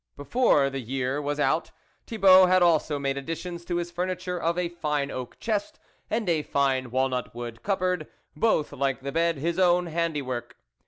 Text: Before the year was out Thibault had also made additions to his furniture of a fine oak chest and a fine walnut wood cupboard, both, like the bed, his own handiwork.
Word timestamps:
Before 0.17 0.71
the 0.71 0.79
year 0.79 1.21
was 1.21 1.39
out 1.39 1.69
Thibault 2.07 2.47
had 2.47 2.63
also 2.63 2.97
made 2.97 3.19
additions 3.19 3.63
to 3.65 3.75
his 3.75 3.91
furniture 3.91 4.41
of 4.41 4.57
a 4.57 4.67
fine 4.67 5.11
oak 5.11 5.39
chest 5.39 5.77
and 6.09 6.27
a 6.27 6.41
fine 6.41 6.89
walnut 6.89 7.35
wood 7.35 7.61
cupboard, 7.61 8.07
both, 8.35 8.71
like 8.73 9.01
the 9.01 9.11
bed, 9.11 9.37
his 9.37 9.59
own 9.59 9.85
handiwork. 9.85 10.57